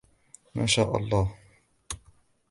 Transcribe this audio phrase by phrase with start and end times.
[0.55, 1.35] ما شاء الله!